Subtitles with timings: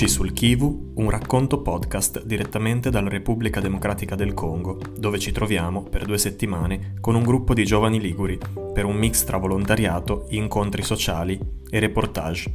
[0.00, 5.82] Voci sul Kivu, un racconto podcast direttamente dalla Repubblica Democratica del Congo, dove ci troviamo
[5.82, 8.38] per due settimane con un gruppo di giovani liguri
[8.72, 11.38] per un mix tra volontariato, incontri sociali
[11.68, 12.50] e reportage.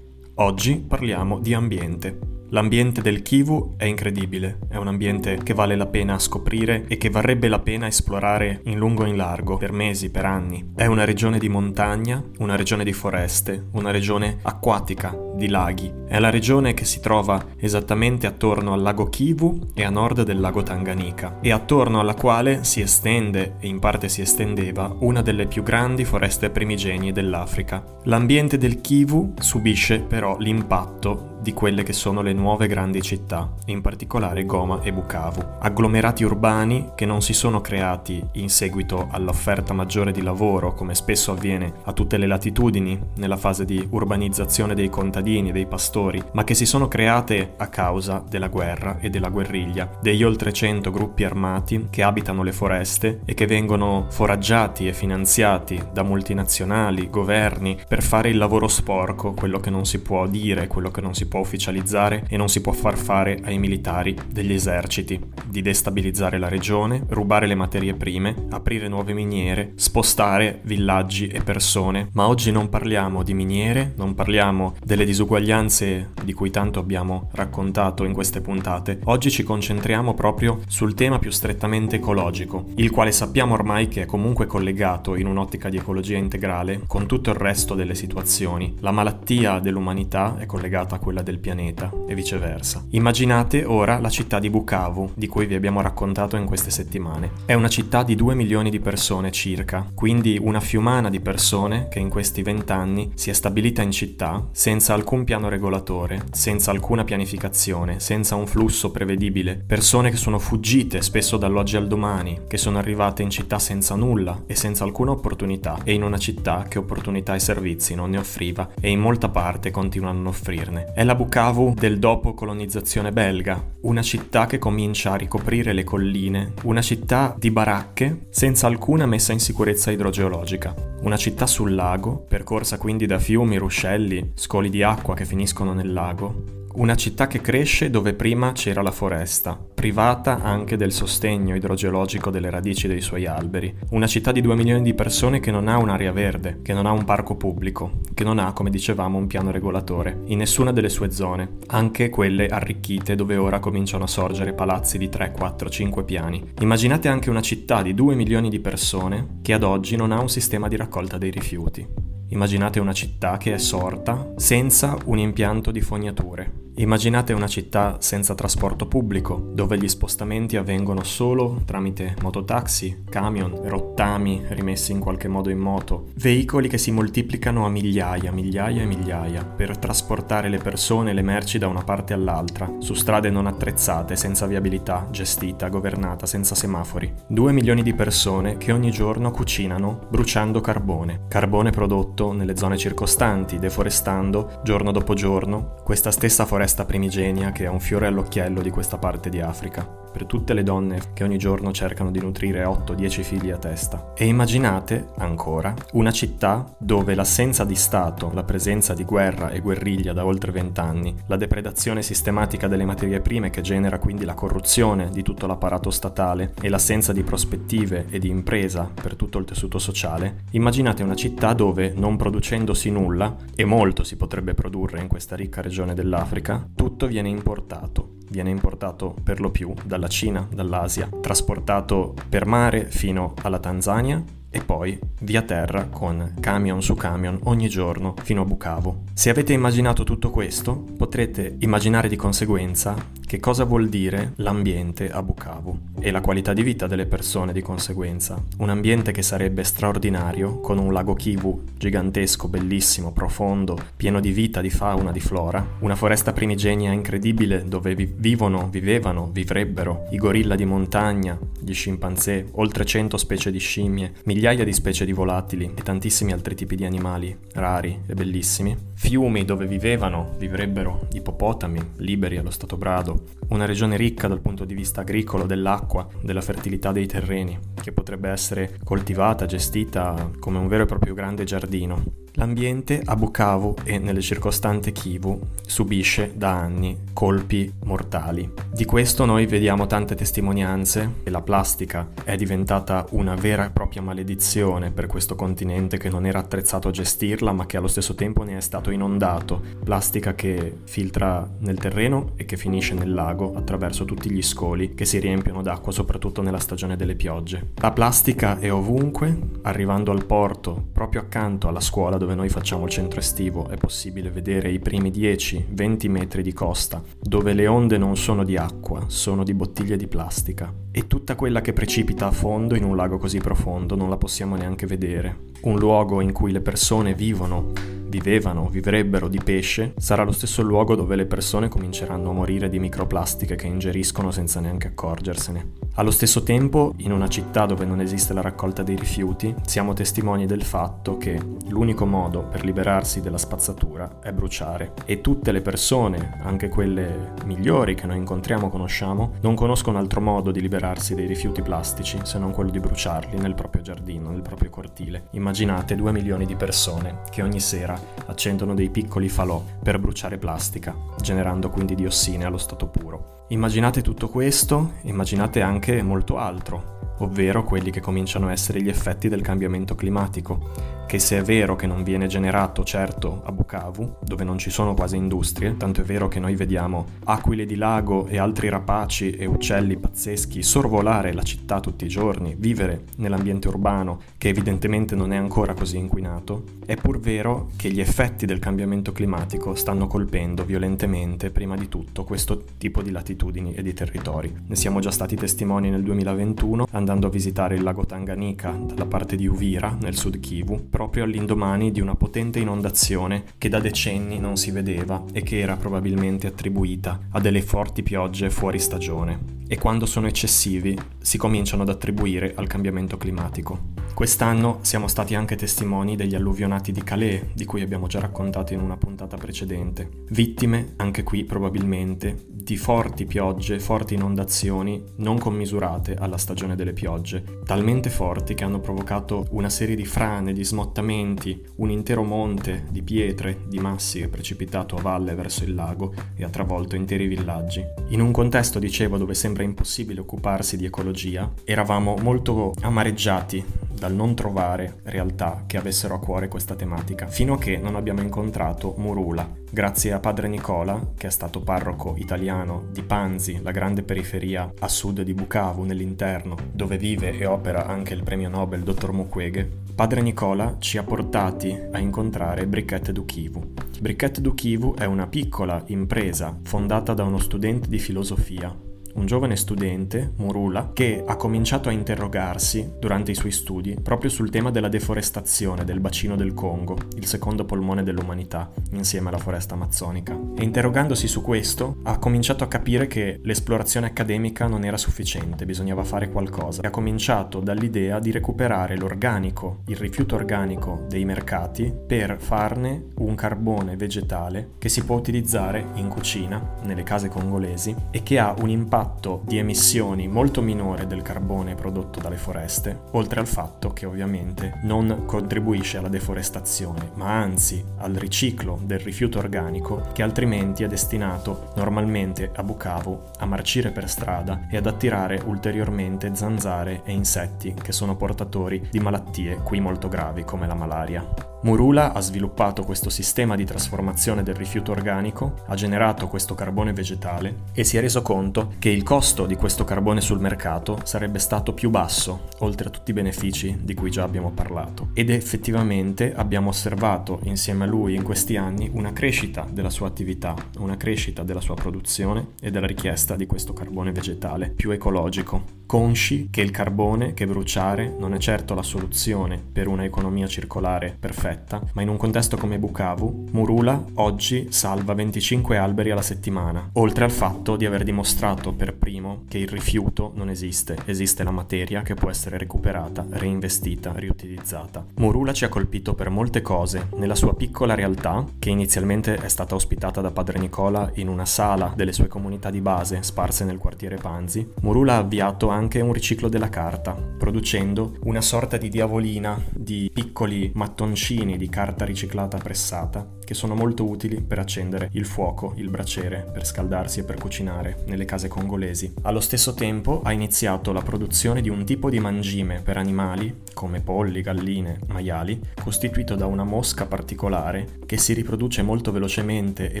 [0.36, 2.35] Oggi parliamo di ambiente.
[2.50, 7.10] L'ambiente del Kivu è incredibile, è un ambiente che vale la pena scoprire e che
[7.10, 10.72] varrebbe la pena esplorare in lungo e in largo, per mesi, per anni.
[10.76, 15.92] È una regione di montagna, una regione di foreste, una regione acquatica, di laghi.
[16.06, 20.38] È la regione che si trova esattamente attorno al lago Kivu e a nord del
[20.38, 25.46] lago Tanganyika e attorno alla quale si estende, e in parte si estendeva, una delle
[25.46, 27.82] più grandi foreste primigenie dell'Africa.
[28.04, 33.80] L'ambiente del Kivu subisce però l'impatto di quelle che sono le nuove grandi città, in
[33.80, 40.10] particolare Goma e Bukavu, agglomerati urbani che non si sono creati in seguito all'offerta maggiore
[40.10, 45.50] di lavoro, come spesso avviene a tutte le latitudini nella fase di urbanizzazione dei contadini
[45.50, 49.88] e dei pastori, ma che si sono create a causa della guerra e della guerriglia,
[50.02, 55.80] degli oltre 100 gruppi armati che abitano le foreste e che vengono foraggiati e finanziati
[55.92, 60.90] da multinazionali, governi, per fare il lavoro sporco, quello che non si può dire, quello
[60.90, 64.52] che non si può può ufficializzare e non si può far fare ai militari degli
[64.52, 71.42] eserciti, di destabilizzare la regione, rubare le materie prime, aprire nuove miniere, spostare villaggi e
[71.42, 72.08] persone.
[72.14, 78.04] Ma oggi non parliamo di miniere, non parliamo delle disuguaglianze di cui tanto abbiamo raccontato
[78.04, 79.00] in queste puntate.
[79.04, 84.06] Oggi ci concentriamo proprio sul tema più strettamente ecologico, il quale sappiamo ormai che è
[84.06, 88.74] comunque collegato in un'ottica di ecologia integrale con tutto il resto delle situazioni.
[88.80, 92.84] La malattia dell'umanità è collegata a quella del pianeta e viceversa.
[92.90, 97.32] Immaginate ora la città di Bukavu, di cui vi abbiamo raccontato in queste settimane.
[97.44, 101.98] È una città di 2 milioni di persone circa, quindi una fiumana di persone che
[101.98, 107.98] in questi vent'anni si è stabilita in città senza alcun piano regolatore, senza alcuna pianificazione,
[107.98, 113.24] senza un flusso prevedibile, persone che sono fuggite spesso dall'oggi al domani, che sono arrivate
[113.24, 117.40] in città senza nulla e senza alcuna opportunità e in una città che opportunità e
[117.40, 120.92] servizi non ne offriva e in molta parte continua a non offrirne.
[120.94, 126.52] È la Bukavu del dopo colonizzazione belga, una città che comincia a ricoprire le colline,
[126.64, 132.76] una città di baracche senza alcuna messa in sicurezza idrogeologica, una città sul lago, percorsa
[132.76, 137.88] quindi da fiumi, ruscelli, scoli di acqua che finiscono nel lago, una città che cresce
[137.88, 143.74] dove prima c'era la foresta, privata anche del sostegno idrogeologico delle radici dei suoi alberi.
[143.90, 146.92] Una città di 2 milioni di persone che non ha un'area verde, che non ha
[146.92, 151.10] un parco pubblico, che non ha, come dicevamo, un piano regolatore, in nessuna delle sue
[151.10, 156.52] zone, anche quelle arricchite dove ora cominciano a sorgere palazzi di 3, 4, 5 piani.
[156.60, 160.28] Immaginate anche una città di 2 milioni di persone che ad oggi non ha un
[160.28, 161.86] sistema di raccolta dei rifiuti.
[162.28, 166.65] Immaginate una città che è sorta senza un impianto di fognature.
[166.78, 174.42] Immaginate una città senza trasporto pubblico, dove gli spostamenti avvengono solo tramite mototaxi, camion, rottami
[174.48, 179.42] rimessi in qualche modo in moto, veicoli che si moltiplicano a migliaia, migliaia e migliaia
[179.42, 184.14] per trasportare le persone e le merci da una parte all'altra, su strade non attrezzate,
[184.14, 187.10] senza viabilità, gestita, governata, senza semafori.
[187.26, 193.58] Due milioni di persone che ogni giorno cucinano bruciando carbone, carbone prodotto nelle zone circostanti,
[193.58, 198.70] deforestando giorno dopo giorno questa stessa foresta foresta primigenia che è un fiore all'occhiello di
[198.70, 203.22] questa parte di Africa per tutte le donne che ogni giorno cercano di nutrire 8-10
[203.22, 204.14] figli a testa.
[204.16, 210.14] E immaginate, ancora, una città dove l'assenza di Stato, la presenza di guerra e guerriglia
[210.14, 215.22] da oltre vent'anni, la depredazione sistematica delle materie prime che genera quindi la corruzione di
[215.22, 220.44] tutto l'apparato statale e l'assenza di prospettive e di impresa per tutto il tessuto sociale,
[220.52, 225.60] immaginate una città dove, non producendosi nulla, e molto si potrebbe produrre in questa ricca
[225.60, 232.46] regione dell'Africa, tutto viene importato viene importato per lo più dalla Cina, dall'Asia, trasportato per
[232.46, 238.42] mare fino alla Tanzania e poi via terra con camion su camion ogni giorno fino
[238.42, 239.02] a Bucavo.
[239.12, 242.94] Se avete immaginato tutto questo, potrete immaginare di conseguenza
[243.26, 247.60] che cosa vuol dire l'ambiente a Bukavu e la qualità di vita delle persone di
[247.60, 248.40] conseguenza.
[248.58, 254.60] Un ambiente che sarebbe straordinario, con un lago Kivu gigantesco, bellissimo, profondo, pieno di vita,
[254.60, 260.54] di fauna, di flora, una foresta primigenia incredibile dove vi- vivono, vivevano, vivrebbero i gorilla
[260.54, 265.82] di montagna, gli scimpanzé, oltre 100 specie di scimmie, migliaia di specie di volatili e
[265.82, 272.50] tantissimi altri tipi di animali rari e bellissimi, fiumi dove vivevano, vivrebbero ippopotami liberi allo
[272.50, 273.15] stato brado,
[273.48, 278.28] una regione ricca dal punto di vista agricolo, dell'acqua, della fertilità dei terreni, che potrebbe
[278.28, 282.24] essere coltivata, gestita come un vero e proprio grande giardino.
[282.38, 288.52] L'ambiente a Bukavu e nelle circostanze Kivu subisce da anni colpi mortali.
[288.70, 294.02] Di questo noi vediamo tante testimonianze e la plastica è diventata una vera e propria
[294.02, 298.42] maledizione per questo continente che non era attrezzato a gestirla ma che allo stesso tempo
[298.42, 299.62] ne è stato inondato.
[299.82, 305.06] Plastica che filtra nel terreno e che finisce nel lago attraverso tutti gli scoli che
[305.06, 307.72] si riempiono d'acqua soprattutto nella stagione delle piogge.
[307.76, 312.90] La plastica è ovunque, arrivando al porto proprio accanto alla scuola dove noi facciamo il
[312.90, 318.16] centro estivo è possibile vedere i primi 10-20 metri di costa dove le onde non
[318.16, 320.72] sono di acqua, sono di bottiglie di plastica.
[320.90, 324.56] E tutta quella che precipita a fondo in un lago così profondo non la possiamo
[324.56, 325.44] neanche vedere.
[325.62, 327.72] Un luogo in cui le persone vivono
[328.08, 332.78] vivevano, vivrebbero di pesce, sarà lo stesso luogo dove le persone cominceranno a morire di
[332.78, 335.84] microplastiche che ingeriscono senza neanche accorgersene.
[335.94, 340.44] Allo stesso tempo, in una città dove non esiste la raccolta dei rifiuti, siamo testimoni
[340.44, 346.38] del fatto che l'unico modo per liberarsi della spazzatura è bruciare e tutte le persone,
[346.42, 351.62] anche quelle migliori che noi incontriamo, conosciamo, non conoscono altro modo di liberarsi dei rifiuti
[351.62, 355.28] plastici se non quello di bruciarli nel proprio giardino, nel proprio cortile.
[355.30, 357.95] Immaginate due milioni di persone che ogni sera
[358.26, 363.44] accendono dei piccoli falò per bruciare plastica, generando quindi diossine allo stato puro.
[363.48, 369.28] Immaginate tutto questo, immaginate anche molto altro, ovvero quelli che cominciano a essere gli effetti
[369.28, 374.42] del cambiamento climatico, che se è vero che non viene generato certo a Bukavu, dove
[374.42, 378.38] non ci sono quasi industrie, tanto è vero che noi vediamo aquile di lago e
[378.38, 384.48] altri rapaci e uccelli pazzeschi sorvolare la città tutti i giorni, vivere nell'ambiente urbano che
[384.48, 389.74] evidentemente non è ancora così inquinato, è pur vero che gli effetti del cambiamento climatico
[389.74, 394.52] stanno colpendo violentemente prima di tutto questo tipo di latitudini e di territori.
[394.66, 399.36] Ne siamo già stati testimoni nel 2021 andando a visitare il lago Tanganyika dalla parte
[399.36, 404.56] di Uvira nel sud Kivu proprio all'indomani di una potente inondazione che da decenni non
[404.56, 409.56] si vedeva e che era probabilmente attribuita a delle forti piogge fuori stagione.
[409.68, 413.92] E quando sono eccessivi si cominciano ad attribuire al cambiamento climatico.
[414.14, 418.80] Quest'anno siamo stati anche testimoni degli alluvionati di Calais, di cui abbiamo già raccontato in
[418.80, 420.08] una puntata precedente.
[420.30, 427.60] Vittime, anche qui probabilmente, di forti piogge, forti inondazioni non commisurate alla stagione delle piogge,
[427.64, 433.02] talmente forti che hanno provocato una serie di frane, di smottamenti, un intero monte di
[433.02, 437.84] pietre, di massi è precipitato a valle verso il lago e ha travolto interi villaggi.
[438.08, 443.64] In un contesto, dicevo, dove sembra impossibile occuparsi di ecologia, eravamo molto amareggiati
[443.98, 448.20] dal non trovare realtà che avessero a cuore questa tematica, fino a che non abbiamo
[448.20, 454.02] incontrato Murula, grazie a padre Nicola, che è stato parroco italiano di Panzi, la grande
[454.02, 459.12] periferia a sud di Bukavu, nell'interno, dove vive e opera anche il premio Nobel dottor
[459.12, 459.84] Mukwege.
[459.94, 463.72] Padre Nicola ci ha portati a incontrare Briquette du Kivu.
[464.00, 468.85] Briquette du Kivu è una piccola impresa fondata da uno studente di filosofia
[469.16, 474.50] un giovane studente, Murula, che ha cominciato a interrogarsi durante i suoi studi proprio sul
[474.50, 480.38] tema della deforestazione del bacino del Congo, il secondo polmone dell'umanità, insieme alla foresta amazzonica.
[480.56, 486.04] E interrogandosi su questo, ha cominciato a capire che l'esplorazione accademica non era sufficiente, bisognava
[486.04, 486.82] fare qualcosa.
[486.82, 493.34] E ha cominciato dall'idea di recuperare l'organico, il rifiuto organico dei mercati per farne un
[493.34, 498.68] carbone vegetale che si può utilizzare in cucina, nelle case congolesi, e che ha un
[498.68, 504.04] impatto impatto di emissioni molto minore del carbone prodotto dalle foreste, oltre al fatto che
[504.04, 510.88] ovviamente non contribuisce alla deforestazione, ma anzi al riciclo del rifiuto organico che altrimenti è
[510.88, 517.74] destinato normalmente a Bucavo a marcire per strada e ad attirare ulteriormente zanzare e insetti
[517.74, 521.55] che sono portatori di malattie qui molto gravi come la malaria.
[521.62, 527.64] Murula ha sviluppato questo sistema di trasformazione del rifiuto organico, ha generato questo carbone vegetale
[527.72, 531.72] e si è reso conto che il costo di questo carbone sul mercato sarebbe stato
[531.72, 535.08] più basso, oltre a tutti i benefici di cui già abbiamo parlato.
[535.14, 540.54] Ed effettivamente abbiamo osservato insieme a lui in questi anni una crescita della sua attività,
[540.78, 546.48] una crescita della sua produzione e della richiesta di questo carbone vegetale più ecologico consci
[546.50, 551.55] che il carbone, che bruciare, non è certo la soluzione per una economia circolare perfetta,
[551.92, 557.30] ma in un contesto come Bukavu, Murula oggi salva 25 alberi alla settimana, oltre al
[557.30, 562.14] fatto di aver dimostrato per primo che il rifiuto non esiste, esiste la materia che
[562.14, 565.04] può essere recuperata, reinvestita, riutilizzata.
[565.16, 569.74] Murula ci ha colpito per molte cose, nella sua piccola realtà, che inizialmente è stata
[569.74, 574.16] ospitata da padre Nicola in una sala delle sue comunità di base sparse nel quartiere
[574.16, 580.10] Panzi, Murula ha avviato anche un riciclo della carta, producendo una sorta di diavolina di
[580.12, 585.72] piccoli mattoncini mattoncini di carta riciclata pressata che sono molto utili per accendere il fuoco,
[585.76, 589.14] il braciere, per scaldarsi e per cucinare nelle case congolesi.
[589.22, 594.00] Allo stesso tempo ha iniziato la produzione di un tipo di mangime per animali, come
[594.00, 600.00] polli, galline, maiali, costituito da una mosca particolare che si riproduce molto velocemente e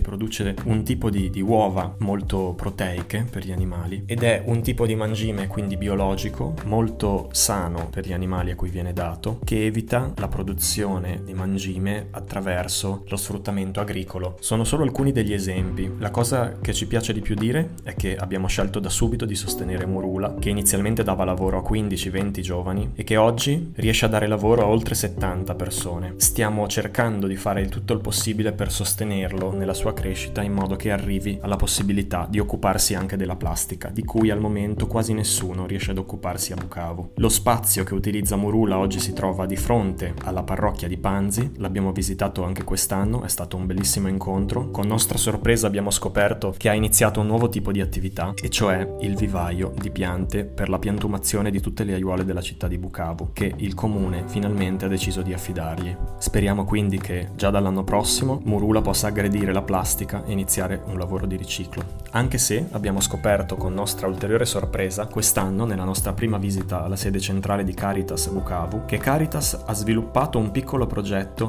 [0.00, 4.86] produce un tipo di, di uova molto proteiche per gli animali ed è un tipo
[4.86, 10.12] di mangime quindi biologico molto sano per gli animali a cui viene dato che evita
[10.16, 14.36] la produzione di mangime attraverso lo sfruttamento agricolo.
[14.40, 15.90] Sono solo alcuni degli esempi.
[15.98, 19.34] La cosa che ci piace di più dire è che abbiamo scelto da subito di
[19.34, 24.28] sostenere Murula, che inizialmente dava lavoro a 15-20 giovani e che oggi riesce a dare
[24.28, 26.14] lavoro a oltre 70 persone.
[26.16, 30.76] Stiamo cercando di fare il tutto il possibile per sostenerlo nella sua crescita in modo
[30.76, 35.66] che arrivi alla possibilità di occuparsi anche della plastica, di cui al momento quasi nessuno
[35.66, 37.10] riesce ad occuparsi a Bucavo.
[37.16, 41.92] Lo spazio che utilizza Murula oggi si trova di fronte alla parrocchia di Panzi, l'abbiamo
[41.92, 44.70] visitato anche quest'anno è stato un bellissimo incontro.
[44.70, 48.86] Con nostra sorpresa abbiamo scoperto che ha iniziato un nuovo tipo di attività, e cioè
[49.00, 53.30] il vivaio di piante per la piantumazione di tutte le aiuole della città di Bucavo,
[53.32, 55.96] che il comune finalmente ha deciso di affidargli.
[56.18, 61.24] Speriamo quindi che già dall'anno prossimo Murula possa aggredire la plastica e iniziare un lavoro
[61.24, 61.82] di riciclo.
[62.10, 67.20] Anche se abbiamo scoperto con nostra ulteriore sorpresa quest'anno, nella nostra prima visita alla sede
[67.20, 71.04] centrale di Caritas Bucavo, che Caritas ha sviluppato un piccolo progetto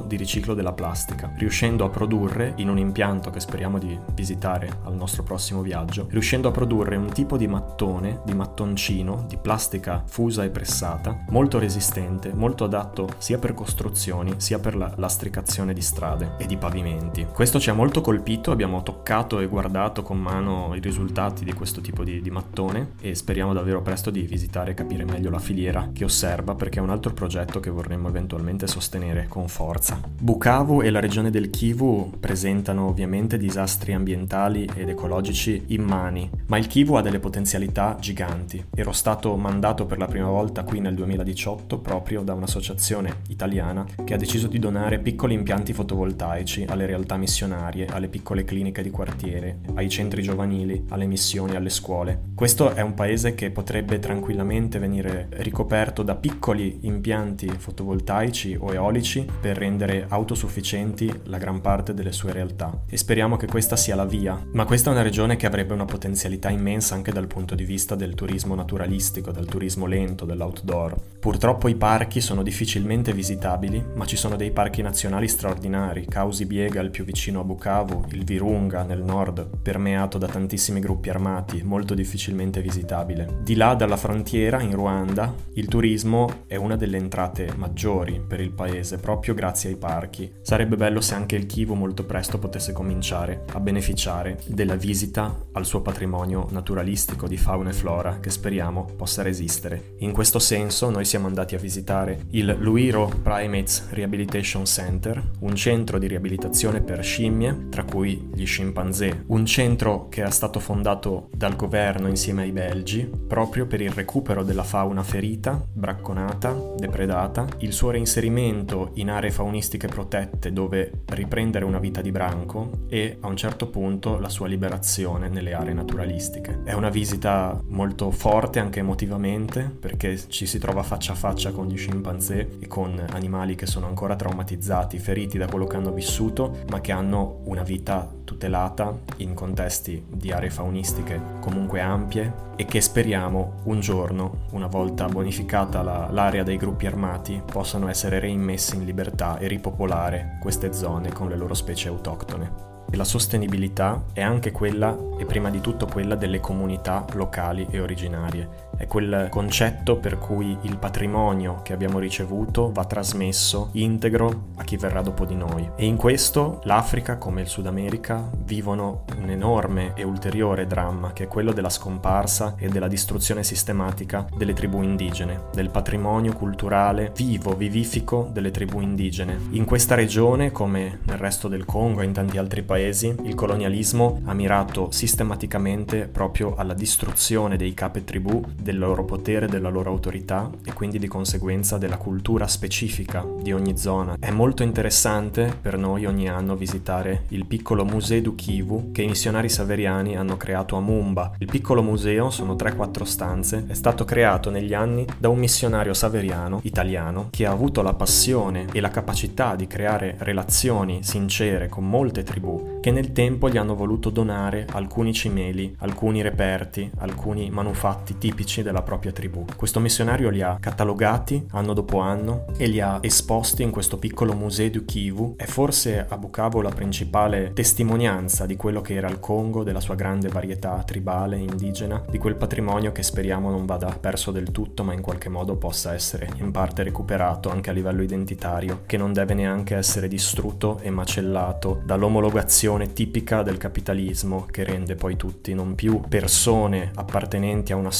[0.06, 4.96] di riciclo della plastica, riuscendo a produrre in un impianto che speriamo di visitare al
[4.96, 10.44] nostro prossimo viaggio, riuscendo a produrre un tipo di mattone, di mattoncino, di plastica fusa
[10.44, 16.36] e pressata, molto resistente, molto adatto sia per costruzioni sia per la lastricazione di strade
[16.38, 17.26] e di pavimenti.
[17.32, 21.82] Questo ci ha molto colpito, abbiamo toccato e guardato con mano i risultati di questo
[21.82, 25.90] tipo di, di mattone e speriamo davvero presto di visitare e capire meglio la filiera
[25.94, 30.00] che osserva perché è un altro progetto che vorremmo eventualmente sostenere con forza.
[30.20, 36.68] Bukavu e la regione del Kivu presentano ovviamente disastri ambientali ed ecologici immani, ma il
[36.68, 38.63] Kivu ha delle potenzialità giganti.
[38.75, 44.13] Ero stato mandato per la prima volta qui nel 2018 proprio da un'associazione italiana che
[44.13, 49.60] ha deciso di donare piccoli impianti fotovoltaici alle realtà missionarie, alle piccole cliniche di quartiere,
[49.75, 52.22] ai centri giovanili, alle missioni, alle scuole.
[52.36, 59.25] Questo è un paese che potrebbe tranquillamente venire ricoperto da piccoli impianti fotovoltaici o eolici
[59.39, 64.06] per rendere autosufficienti la gran parte delle sue realtà e speriamo che questa sia la
[64.06, 67.63] via, ma questa è una regione che avrebbe una potenzialità immensa anche dal punto di
[67.63, 70.96] vista del turismo naturalistico, del turismo lento, dell'outdoor.
[71.20, 76.82] Purtroppo i parchi sono difficilmente visitabili, ma ci sono dei parchi nazionali straordinari, Causi Biega
[76.82, 81.94] il più vicino a Bukavu, il Virunga nel nord, permeato da tantissimi gruppi armati, molto
[81.94, 83.39] difficilmente visitabile.
[83.41, 88.51] Di là dalla frontiera, in Ruanda, il turismo è una delle entrate maggiori per il
[88.51, 90.31] paese, proprio grazie ai parchi.
[90.41, 95.65] Sarebbe bello se anche il Kivu molto presto potesse cominciare a beneficiare della visita al
[95.65, 99.96] suo patrimonio naturalistico di fauna e flora che speriamo possa resistere.
[100.00, 106.00] In questo senso noi siamo andati a visitare il Luiro Primates Rehabilitation Center, un centro
[106.00, 111.55] di riabilitazione per scimmie, tra cui gli scimpanzé, un centro che è stato fondato dal
[111.55, 117.91] governo insieme ai belgi proprio per il recupero della fauna ferita, bracconata, depredata, il suo
[117.91, 123.68] reinserimento in aree faunistiche protette dove riprendere una vita di branco e a un certo
[123.68, 126.62] punto la sua liberazione nelle aree naturalistiche.
[126.64, 131.68] È una visita molto forte anche emotivamente perché ci si trova faccia a faccia con
[131.68, 136.60] gli scimpanzé e con animali che sono ancora traumatizzati, feriti da quello che hanno vissuto,
[136.70, 142.81] ma che hanno una vita tutelata in contesti di aree faunistiche comunque ampie e che
[142.81, 148.84] speriamo un giorno, una volta bonificata la, l'area dei gruppi armati, possano essere reimmessi in
[148.84, 152.75] libertà e ripopolare queste zone con le loro specie autoctone.
[152.89, 157.79] E la sostenibilità è anche quella, e prima di tutto quella, delle comunità locali e
[157.79, 164.63] originarie è quel concetto per cui il patrimonio che abbiamo ricevuto va trasmesso integro a
[164.63, 165.69] chi verrà dopo di noi.
[165.75, 171.24] E in questo l'Africa, come il Sud America, vivono un enorme e ulteriore dramma, che
[171.24, 177.55] è quello della scomparsa e della distruzione sistematica delle tribù indigene, del patrimonio culturale vivo,
[177.55, 179.39] vivifico delle tribù indigene.
[179.51, 184.22] In questa regione, come nel resto del Congo e in tanti altri paesi, il colonialismo
[184.25, 190.52] ha mirato sistematicamente proprio alla distruzione dei capi tribù del loro potere, della loro autorità
[190.66, 194.18] e quindi di conseguenza della cultura specifica di ogni zona.
[194.20, 199.08] È molto interessante per noi ogni anno visitare il piccolo museo du Kivu che i
[199.08, 201.32] missionari saveriani hanno creato a Mumba.
[201.38, 206.60] Il piccolo museo sono 3-4 stanze, è stato creato negli anni da un missionario saveriano
[206.64, 212.24] italiano che ha avuto la passione e la capacità di creare relazioni sincere con molte
[212.24, 218.56] tribù che nel tempo gli hanno voluto donare alcuni cimeli, alcuni reperti, alcuni manufatti tipici
[218.64, 219.46] della propria tribù.
[219.56, 224.34] Questo missionario li ha catalogati anno dopo anno e li ha esposti in questo piccolo
[224.34, 225.36] museo du Kivu.
[225.38, 229.96] È forse a Bukavu la principale testimonianza di quello che era il Congo, della sua
[229.96, 234.94] grande varietà tribale, indigena, di quel patrimonio che speriamo non vada perso del tutto, ma
[234.94, 239.34] in qualche modo possa essere in parte recuperato anche a livello identitario, che non deve
[239.34, 246.02] neanche essere distrutto e macellato dall'omologazione tipica del capitalismo che rende poi tutti non più
[246.08, 247.92] persone appartenenti a una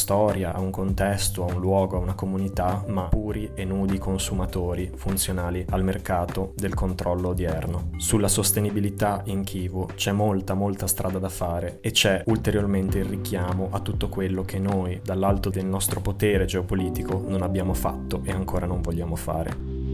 [0.48, 4.92] storia, a un contesto, a un luogo, a una comunità, ma puri e nudi consumatori
[4.96, 7.90] funzionali al mercato del controllo odierno.
[7.98, 13.70] Sulla sostenibilità in Kivu c'è molta molta strada da fare e c'è ulteriormente il richiamo
[13.72, 18.66] a tutto quello che noi dall'alto del nostro potere geopolitico non abbiamo fatto e ancora
[18.66, 19.87] non vogliamo fare.